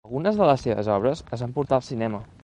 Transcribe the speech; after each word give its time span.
Algunes 0.07 0.37
de 0.37 0.45
les 0.51 0.63
seves 0.67 0.89
obres 0.93 1.21
es 1.37 1.43
van 1.45 1.53
portar 1.59 1.79
al 1.79 1.85
cinema. 1.91 2.23